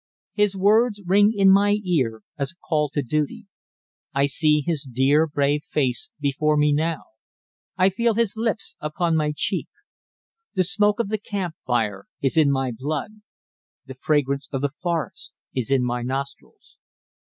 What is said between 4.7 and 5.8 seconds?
dear, brave